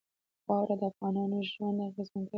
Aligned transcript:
واوره 0.47 0.75
د 0.79 0.83
افغانانو 0.91 1.37
ژوند 1.51 1.77
اغېزمن 1.87 2.23
کوي. 2.25 2.29